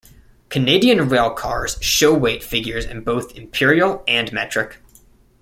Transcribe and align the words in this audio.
Canadian 0.49 0.97
railcars 0.97 1.77
show 1.79 2.11
weight 2.11 2.41
figures 2.43 2.85
in 2.85 3.03
both 3.03 3.37
imperial 3.37 4.03
and 4.07 4.33
metric. 4.33 4.77